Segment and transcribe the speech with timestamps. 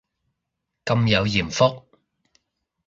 [0.83, 1.85] 咁有艷福